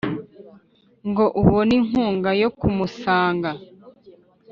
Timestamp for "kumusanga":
2.57-3.51